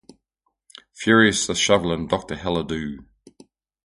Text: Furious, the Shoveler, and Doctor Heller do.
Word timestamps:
Furious, 0.95 1.45
the 1.45 1.53
Shoveler, 1.53 1.93
and 1.93 2.09
Doctor 2.09 2.35
Heller 2.35 2.63
do. 2.63 3.05